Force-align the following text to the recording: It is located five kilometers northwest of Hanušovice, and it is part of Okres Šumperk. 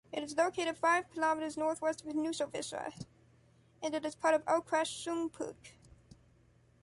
It 0.11 0.23
is 0.23 0.35
located 0.35 0.77
five 0.79 1.07
kilometers 1.13 1.57
northwest 1.57 2.01
of 2.01 2.07
Hanušovice, 2.07 3.05
and 3.83 3.93
it 3.93 4.03
is 4.03 4.15
part 4.15 4.33
of 4.33 4.43
Okres 4.45 4.89
Šumperk. 4.89 5.73